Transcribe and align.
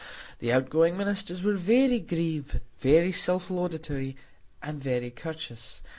The 0.39 0.51
outgoing 0.51 0.97
ministers 0.97 1.43
were 1.43 1.53
very 1.53 1.99
grave, 1.99 2.59
very 2.79 3.11
self 3.11 3.51
laudatory, 3.51 4.15
and 4.63 4.81
very 4.81 5.11
courteous. 5.11 5.83